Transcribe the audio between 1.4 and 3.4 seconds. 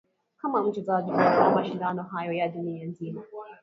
wa mashindano hayo ya duina nzima